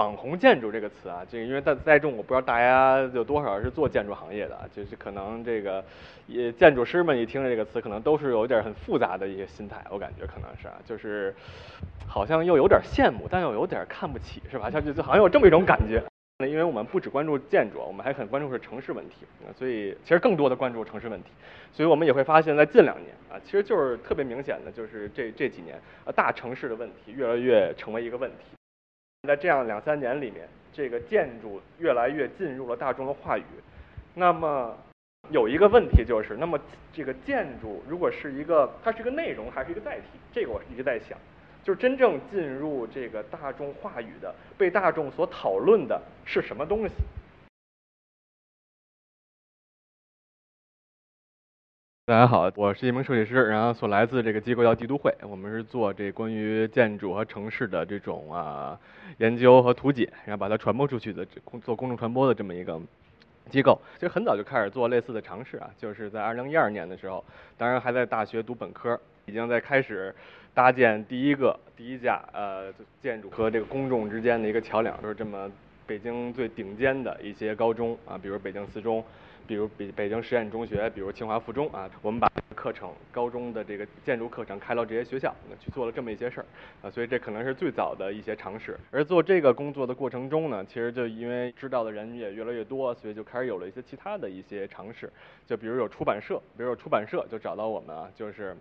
[0.00, 5.84] 网红建筑这个词啊，这因为在在众我不知道大家有多少是做建筑行业的，就是可能这个
[6.26, 11.34] 也建筑师们一听这个词，可能都是有点很复杂的一些心态，我感觉可能是啊，就是
[12.08, 14.70] 好像又有点羡慕，但又有点看不起，是吧？
[14.70, 16.02] 像就就好像有这么一种感觉。
[16.38, 21.28] 那因为我们不只关注建筑，我们还很关注是城市问题，所以其实更多的关注城市问题，
[21.74, 28.59] 所以我们也会发现，在近两年啊，其实就是特别明显的，就是这这几年啊，大城市的问题越来越成为一个问题。
[29.28, 33.44] 在这样两三年里面，这个建筑越来越进入了大众的话语。
[34.14, 34.74] 那么
[35.28, 36.58] 有一个问题就是，那么
[36.92, 40.18] 这个建筑如果是一个，它是一个内容还是一个载体？
[40.32, 41.18] 这个我一直在想。
[41.62, 46.94] 就是真正进入这个大众话语的、被大众所讨论的是什么东西？
[52.10, 58.76] 大家好，我是一名设计师，然后所来自这个机构叫帝都会，我们是做这关于建筑和城市的这种啊
[59.18, 61.24] 研究和图解，然后把它传播出去的，
[61.62, 62.80] 做公众传播的这么一个
[63.48, 63.80] 机构。
[63.94, 67.24] 其实很早就开始做类似的尝试啊，就是在二零一二年的时候，
[67.56, 70.12] 当然还在大学读本科，已经在开始。
[70.52, 75.48] 搭建第一个第一架呃建筑和这个公众之间的一个桥梁，就是这么
[75.86, 79.02] 北京最顶尖的一些高中啊，比如北京四中，
[79.50, 86.46] 比如北北京实验中学，比如清华附中啊，我们把课程高中的这个建筑课程开到这些学校，去做了这么一些事儿
[86.82, 88.78] 啊，所以这可能是最早的一些尝试。
[88.92, 95.12] 而做这个工作的过程中呢，其实就因为知道的人也越来越多，所以就开始有了一些其他的一些尝试，
[95.48, 98.56] 就比如有出版社，比如有出版社就找到我们啊，就是。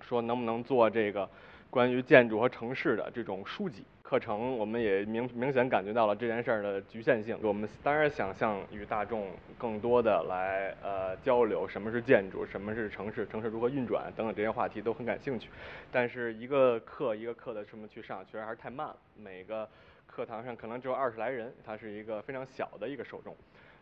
[0.00, 1.26] 说能不能做这个
[1.74, 4.56] 关于建筑和城市的这种书籍课程？
[4.56, 7.36] 我们也明明显感觉到了这件事儿的局限性。
[7.42, 15.50] 我们当然想象与大众更多的来呃交流，什么是建筑，什么是城市，城市如何运转等等这些话题都很感兴趣。
[15.90, 18.96] 但是一个课一个课的这么去上，确实还是太慢了。
[19.16, 19.68] 每个
[20.06, 23.34] 课堂上可能只有二十来人，它是一个非常小的一个受众。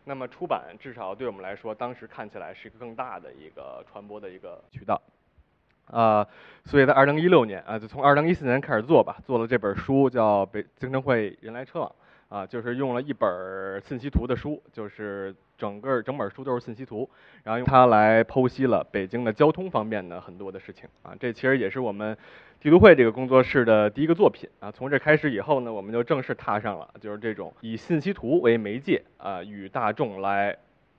[0.03, 4.99] 那么出版至少对我们来说，当时看起来是一个更大的一个传播的一个渠道。
[5.87, 6.27] 啊，
[6.65, 11.89] 所以在二零一六年啊，就从二零一四年开始做吧，做了这本书叫《北京城会人来车往》
[12.35, 17.07] 啊，就是用了一本信息图的书，就是整个整本书都是信息图，
[17.43, 21.13] 然后用它来剖析了北京的交通方面的很多的事情啊。
[21.19, 22.17] 这其实也是我们
[22.59, 24.71] 帝都会这个工作室的第一个作品啊。
[24.71, 30.57] 从这开始以后呢，我们就正式踏上了就是这种以信息图为媒介啊，与大众来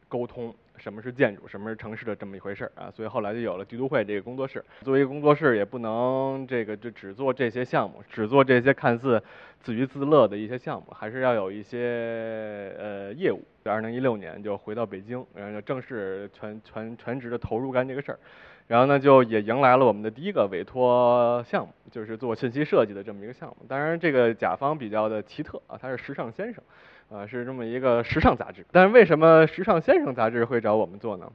[0.08, 0.54] 沟通。
[0.76, 2.90] 什么是建筑，什么是城市的这么一回事儿啊？
[2.90, 4.64] 所以后来就有了帝都会这个工作室。
[4.82, 9.22] 作为一个工作室，也不能这个就只做这些项目，只做这些看似
[9.60, 13.42] 自娱自乐的一些项目，还是要有一些呃业务。
[13.62, 18.18] 在二零一六年就回到北京，然后就正式全全全职的投入干这个事儿。
[18.66, 23.56] 然后呢，就也迎来了我们的第一个委托项目，就是做信息设计的这么一个项目。
[23.68, 26.62] 当然，这个甲方比较的奇特啊，他是时尚先生。
[27.10, 31.30] 啊，是这么一个时尚杂志，但是为什么时尚先生杂志会找我们做呢？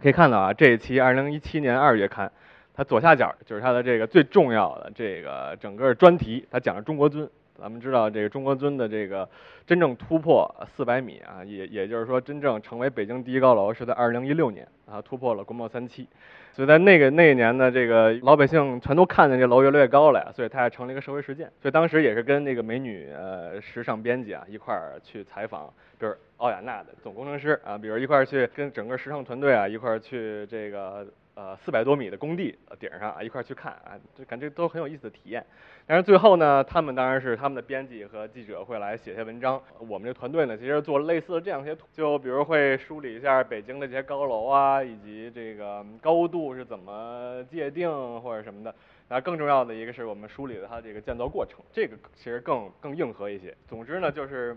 [0.00, 2.30] 可以看到啊，这一期二零一七年二月刊，
[2.74, 7.28] 它左下角就是它的这个最重要的这个整个专题，它讲了中国尊。
[7.60, 9.28] 咱们知道这个中国尊的这个
[9.66, 16.08] 真正突破四百米啊，也也就是说真正成为北京第一高楼是在二零一六年啊，突破了国贸三期。
[16.52, 21.50] 所以在那个那一年呢，这个老百姓全都看见这楼越来越高了呀，所以它也成了一个社会事件。
[21.60, 31.06] 所以当时也是跟那个美女呃时尚编辑啊一块儿去采访，就是奥雅纳的总工程师啊，比如一块儿去跟整个时尚团队啊一块儿去这个。
[31.34, 35.44] 呃，四百多米的工地顶上啊，一块去看啊，就感觉都很有意思的体验。
[35.86, 39.62] 但是最后呢，他们当然是他们的编辑和记者会来写些文章。
[39.88, 47.90] 我们这团队呢，其实做类似的这样一些图，就比如会梳理一下北京的这些高楼啊，以及这个高度是怎么界定
[48.20, 48.74] 或者什么的。
[49.08, 53.56] 那更重要的一个是我们梳理了它这个建造过程，这个其实更更硬核一些。
[53.68, 54.56] 总之呢，就是。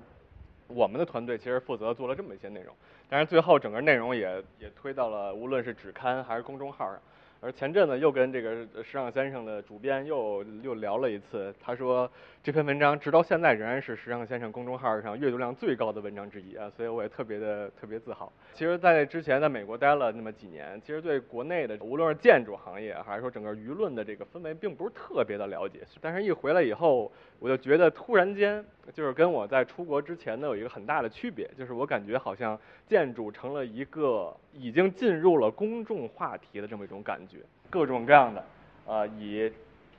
[0.68, 2.74] 我们的团队其实负责做了这么一些内容，
[3.14, 7.00] 但是最后整个内容也也推到了无论是纸刊还是公众号上。
[7.42, 12.10] 而前阵子又跟这个时尚先生的主编又又聊了一次，他说
[12.42, 18.32] 这篇文章直到现在仍然是时尚先生公众号上阅读量最高的文章之一啊，所以我也特别的特别自豪。
[18.54, 25.82] 其实，在之前在美国待了那么几年，其实对国内的无论是建筑行业还是说整个舆论的这个氛围，并不是特别的了解。
[26.02, 37.38] 但是一回来以后，我就觉得突然间就是跟我在出国之前呢有一个很大的区别，就是我感觉好像建筑成了一个已经进入了公众话题的这么一种感觉。
[37.70, 38.46] 各种各样的，
[38.86, 39.52] 呃，以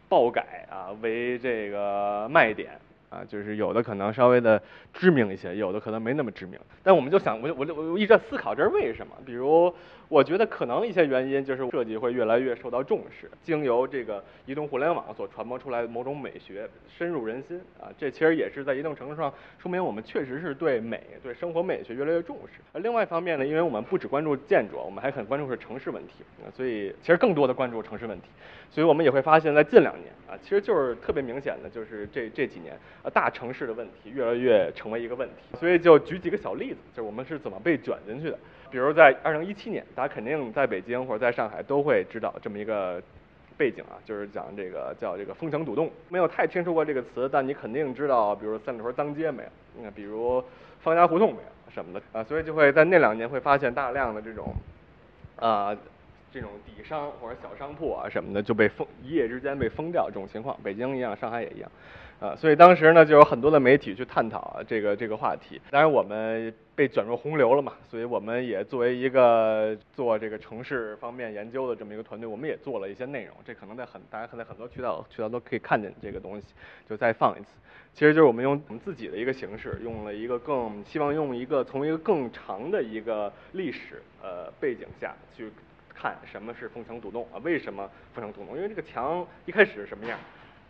[0.08, 2.78] 爆改啊为这个卖点
[3.10, 6.58] 啊，就是有的可能稍微的知名一些，有的可能没那么知名。
[6.82, 9.14] 但我们就想，我就我就我一直在思考这是为什么。
[9.24, 9.74] 比如，
[10.08, 22.60] 我觉得可能一些原因就是设计会越来越受到重视，经由这个移动互联网所传播出来的某种美学深入人心啊，这其实也是在一定程度上说明我们确实是对美、对生活美学越来越重视。
[22.72, 28.28] 而另外一方面呢，因为我们不只关注建筑，我们还很关注是城市问题啊，所以其实更多的关注城市问题。
[28.70, 32.74] 所以我们也会发现，在近两年啊，其实就是特别明显的，就是这这几年
[33.04, 35.56] 啊，大城市的问题越来越成为一个问题。
[35.58, 38.38] 所以就举几个小例子，就是我们是怎么被卷进去的。
[38.74, 43.00] 比如在二零一七年，大家肯定在北京或者在上海都会知道这么一个
[43.56, 45.88] 背景啊，就是讲这个叫这个封墙堵洞。
[46.08, 49.48] 没有太听说过这个词，但你肯定知道，比如三里屯当街没有，
[49.80, 50.42] 那比如
[50.82, 54.52] 方家胡同没有什么的啊，所以就会在那两年会发现大量的这种
[55.36, 55.72] 啊。
[56.34, 61.70] 这种底商或者小商铺啊什么的就被封，一夜之间被封掉这种情况，北京一样，上海也一样，
[62.18, 65.60] 啊，所以当时呢就有很多的媒体去探讨啊这个这个话题。
[65.70, 73.36] 当然我们被卷入洪流了嘛，所以我们也作为一个做这个城市方面研究的这么一个团队，我们也做了一些内容。
[73.44, 76.48] 这可能在很大家可能在很多渠道渠道都可以看见这个东西，
[76.90, 77.50] 就再放一次。
[77.92, 85.48] 其实就是我们用我们自己的一个形式，用了一个更希望用一个从一个更长的一个历史呃背景下去。
[85.94, 87.38] 看什么是封墙堵洞啊？
[87.42, 88.56] 为什么封墙堵洞？
[88.56, 90.18] 因为这个墙一开始是什么样，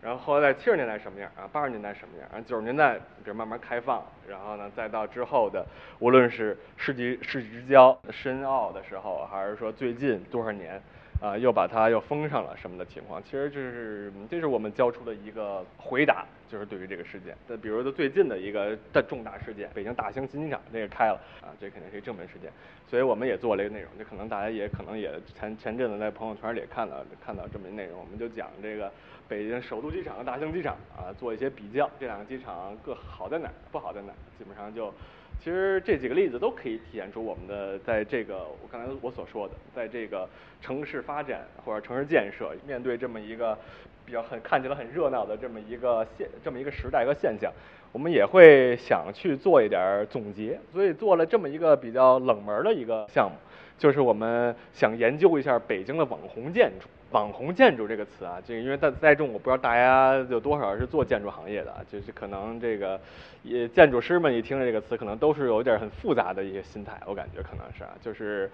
[0.02, 1.48] 然后后来在七十年代什么样啊？
[1.50, 2.28] 八十年代什么样？
[2.30, 5.66] 然后九十年代就慢慢开放，然后呢，再到之后的，
[5.98, 10.80] 无论是世纪世纪之交深奥的时候，还是说最近多少年。
[11.24, 13.22] 啊，又把它又封上了什么的情况？
[13.24, 17.34] 其实这是这是我们交出的一个回答，就是对于这个事件。
[17.48, 22.52] 那比如说最近的一个的重大事件，北京大兴新机场这个开了啊，这肯定是一个正门事件，
[22.86, 23.90] 所以我们也做了一个内容。
[23.96, 28.92] 这可能大家也可能也前前阵子在朋友圈里看到看到这么一内容，我们就讲这个
[29.26, 34.92] 北京首都机场和大兴机场啊，做一些比较，这两个机场各好在哪儿，不好在哪儿，基本上就。
[35.42, 40.26] 其实这几个例子都可以体现出我们的在这个我刚才我所说的，在这个
[40.62, 43.58] 城市发展或者城市建设面对这么一个
[44.06, 47.52] 比较很看起来很热闹的这么一个现这么一个时代和现象，
[47.92, 53.36] 我们也会想去做一点总结，所以做了这么一个比较冷门的一个项目，
[53.78, 56.88] 就是我们想研究一下北京的网红建筑。
[57.14, 63.00] 网红建筑这个词啊，这个因为在在众，我不知道大家有多少是做建筑行业的，就是可能这个
[63.44, 68.50] 也建筑师们一听这个词，可能都是有点很复杂的一些心态，我感觉可能是啊，就是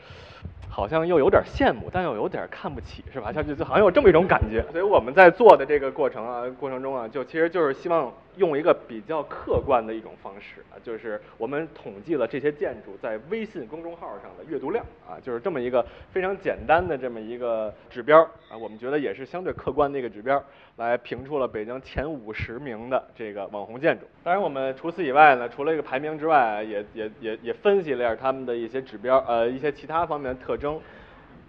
[0.69, 3.33] 好像又有点羡慕，但又有点看不起，是吧？
[3.33, 4.63] 像就就好像有这么一种感觉。
[4.71, 8.13] 所以我们在做的这个过程啊，过程中啊，就其实就是希望。
[8.37, 20.43] 用一个比较客观的一种方式啊，就是我们统计了这些建筑在微信公众号上的阅读量啊，就是这么一个非常简单的这么一个指标啊，我们觉得也是相对客观的一个指标，
[20.77, 24.05] 来评出了北京前五十名的这个网红建筑。
[24.25, 30.81] 当然，我们除此以外呢，除了一个排名之外，也也也也分析了一下他们的一些指标，呃，一些其他方面的特征。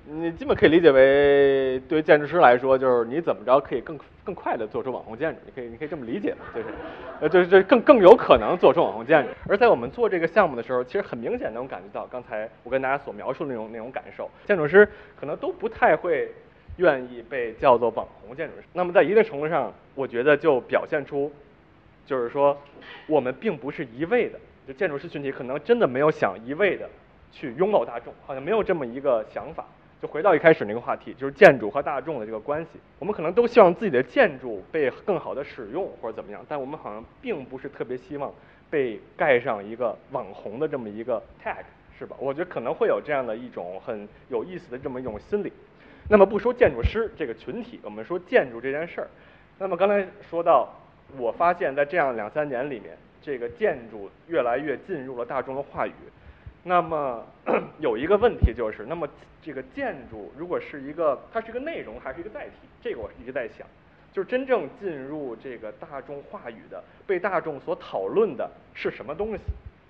[0.05, 6.67] 你基本可以理解为，对于建筑师来说，就是你怎么着可以更更快的做出网红建筑，你可以你可以这么理解，就是，
[7.21, 9.29] 呃，就是就更更有可能做出网红建筑。
[9.47, 14.87] 而在我们做这个项目的时候，其实很明显能感觉到，刚才我跟大家所描述的那种那种感受，建筑师
[15.19, 16.31] 可能都不太会
[16.77, 18.63] 愿意被叫做网红建筑师。
[18.73, 21.31] 那么在一定程度上，我觉得就表现出，
[22.05, 22.57] 就是说，
[23.07, 26.89] 我们并不是一味的，就建筑师群体可能真的没有想一味的
[27.31, 29.65] 去拥抱大众，好像没有这么一个想法。
[30.01, 32.79] 就回到一开始那个话题，就是建筑和大众的这个关系。
[32.97, 38.33] 我们可能都希望自己的建筑被更好的使用或者怎么样，但我们好像并不是特别希望
[38.67, 41.63] 被盖上一个网红的这么一个 tag，
[41.99, 42.15] 是吧？
[42.19, 45.53] 我觉得可能会有这样的一种很有意思的这么一种心理。
[46.11, 49.07] 那么不说建筑师这个群体，我们说建筑这件事儿。
[49.57, 50.67] 那么刚才说到，
[51.17, 55.93] 我发现在这样两三年里面，这个建筑越来越进入了大众的话语。
[56.63, 57.25] 那么
[57.79, 59.07] 有一个问题就是，那么
[59.41, 62.67] 这个建筑如果是一个，它是一个内容还是一个载体？
[62.83, 63.65] 这个我一直在想，
[64.11, 69.43] 就是真正进入这个大众话语的、被大众所讨论的是什么东西？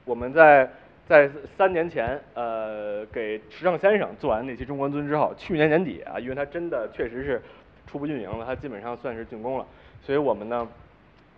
[0.05, 0.69] 我们在
[1.07, 7.41] 在三年前，呃，给时尚先生做完那期中关尊之后，去年年底啊，因为他真的确实是
[7.85, 9.65] 初步运营了，他基本上算是竣工了，
[10.01, 10.67] 所以我们呢。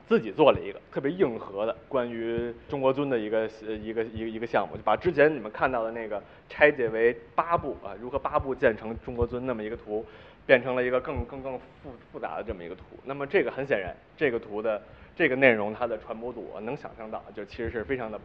[0.06, 3.50] 自己做了一个特别硬核的关于中国尊的一个
[3.82, 10.06] 一个一个一个项目，就把之前你们看到的那个拆解为八步啊，如何八步建成中国尊那么一个图，
[10.46, 12.84] 变成了一个更更更复复杂的这么一个图。
[13.06, 14.80] 那么这个很显然，这个图的
[15.16, 18.20] 这个内容它的传播度能想象到，就其实是非常的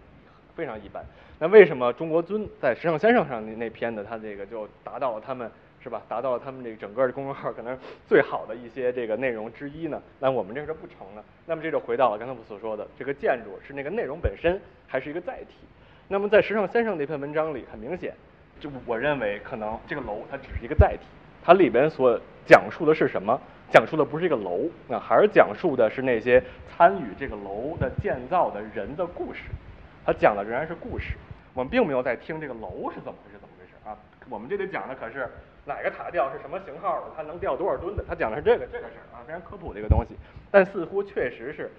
[0.59, 1.01] 非常一般。
[1.39, 5.49] 那为什么中国尊在时尚先生上那那篇的它这个就达到了他们
[5.81, 6.03] 是吧？
[6.09, 10.03] 达到了他们这个整个的公众号可能最好的一些这个内容之一呢？
[10.19, 11.23] 那我们这个是不成呢？
[11.47, 15.55] 那么这就回到了刚才我所说的，这个建筑是那个内容本身，还是一个载体？
[16.09, 18.13] 那么在时尚先生那篇文章里，很明显，
[18.59, 21.07] 就我认为可能这个楼它只是一个载体，
[21.45, 23.41] 它里边所讲述的是什么？
[23.71, 29.43] 讲述的不是一个楼，那还是讲述的是那些参与这个楼的建造的人的故事。
[30.09, 31.13] 他讲的仍然是故事，
[31.53, 33.93] 我们并没有在听这个楼是怎么回事，怎么回事啊？
[34.31, 35.29] 我们这里讲的可是
[35.67, 38.03] 哪个塔吊是什么型号的，它能吊多少吨的？
[38.09, 40.17] 他讲的是这个这个事儿啊，非常科普的一个东西。
[40.51, 41.71] 但似乎确实是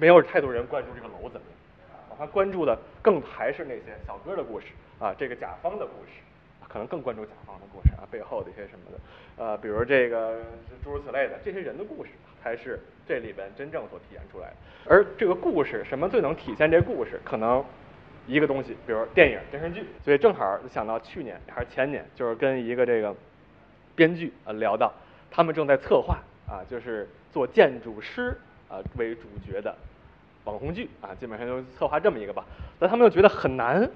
[0.00, 1.46] 没有太多人关注这个楼怎么
[1.86, 4.66] 样，啊，他关注的更还是那些小哥的故事
[4.98, 6.18] 啊，这个甲方的故事，
[6.68, 10.38] 可能更关注甲方的故事啊，背后的一些什么的，呃，比如这个
[10.84, 12.10] 诸如此类的这些人的故事，
[12.42, 14.54] 才是这里边真正所体现出来的。
[14.86, 17.20] 而这个故事，什么最能体现这故事？
[17.24, 17.64] 可能
[18.26, 19.84] 一个东西，比如电影、电视剧。
[20.04, 23.14] 所以正好想到去年还是前年，就是跟一个这个
[23.96, 24.92] 编剧啊聊到，
[25.30, 28.36] 他们正在策划啊，就是做建筑师
[28.68, 29.74] 啊为主角的
[30.44, 32.44] 网红剧啊，基本上就策划这么一个吧。
[32.78, 33.88] 但他们又觉得很难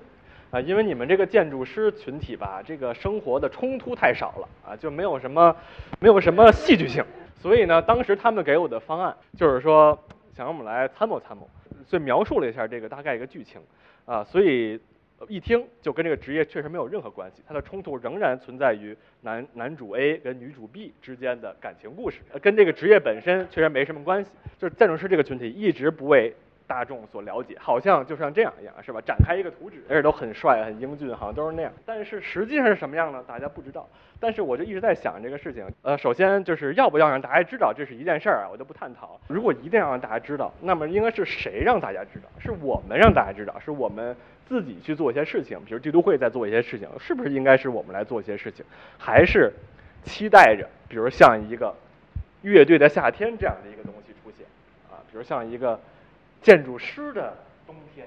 [0.52, 5.56] 啊，因为你们这个建筑师群体吧，这个生活的冲突太少了啊，就没有什么
[5.98, 7.04] 没有什么戏剧性。
[7.40, 9.98] 所以呢，当时他们给我的方案就是说。
[10.34, 11.46] 想让我们来参谋参谋，
[11.86, 13.60] 所以描述了一下这个大概一个剧情，
[14.06, 14.80] 啊，所以
[15.28, 26.34] 一听就跟这个职业确实没有任何关系，它的冲突仍然存在于男男主 A 跟女主 B 之间的感情故事，跟这个职业本身确实没什么关系，就是建筑师这个群体一直不为。
[26.66, 29.00] 大众所了解，好像就像这样一样，是吧？
[29.00, 31.72] 展开一个图纸，而且都很帅、很英俊，好像都是那样。
[31.84, 33.22] 但是实际上是什么样呢？
[33.26, 33.88] 大家不知道。
[34.18, 35.66] 但是我就一直在想这个事情。
[35.82, 38.48] 呃，首先就是要不要让大家知道这是一件事儿啊？
[38.50, 39.20] 我就不探讨。
[39.26, 42.28] 如果一定要让大家知道，那么应该是谁让大家知道？
[42.38, 44.16] 是我们让大家知道，是我们
[44.46, 48.64] 自己去做一些事情，比如帝都会在做一些事情，是不是应该是我们来做一些事情？
[48.96, 49.52] 还是
[50.04, 51.74] 期待着，比如像一个
[52.42, 54.46] 乐队的夏天这样的一个东西出现
[54.88, 55.02] 啊？
[55.10, 55.80] 比如像一个。
[56.42, 57.32] 建筑师的
[57.66, 58.06] 冬天，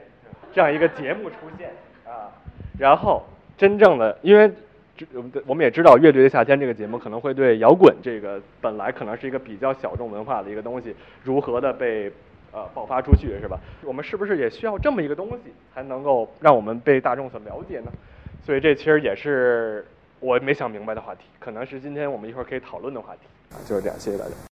[0.53, 1.71] 这样一个节目出现
[2.05, 2.29] 啊，
[2.77, 3.23] 然后
[3.57, 4.51] 真正的，因为
[4.97, 5.05] 这
[5.45, 12.11] 我们也知道乐队的夏天这个节目可能会对摇滚这个本来可能是一个比较小众文化的一个东西，如何的被
[12.51, 13.59] 呃爆发出去是吧？
[13.83, 17.91] 我们是不是也需要这么一个东西才能够让我们被大众所了解呢？
[18.43, 19.85] 所以这其实也是
[20.19, 24.54] 我没想明白的话题，可能是今天我们一会儿可以讨论的话题啊，就是这样，谢谢大家。